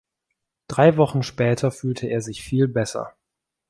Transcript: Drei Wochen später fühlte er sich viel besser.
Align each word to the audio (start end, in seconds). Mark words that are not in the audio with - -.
Drei 0.67 0.97
Wochen 0.97 1.21
später 1.21 1.69
fühlte 1.69 2.07
er 2.07 2.21
sich 2.23 2.41
viel 2.41 2.67
besser. 2.67 3.13